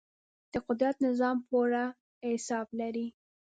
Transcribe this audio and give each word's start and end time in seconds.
د 0.53 0.53
قدرت 0.67 0.95
نظام 1.07 1.37
پوره 1.47 1.85
حساب 2.27 2.67
لري. 2.79 3.07